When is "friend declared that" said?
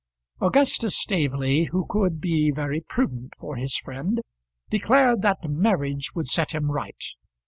3.77-5.47